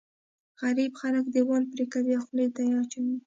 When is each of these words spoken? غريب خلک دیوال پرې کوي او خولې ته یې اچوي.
غريب 0.61 0.91
خلک 1.01 1.25
دیوال 1.33 1.63
پرې 1.71 1.85
کوي 1.93 2.13
او 2.17 2.23
خولې 2.25 2.47
ته 2.55 2.61
یې 2.67 2.73
اچوي. 2.81 3.15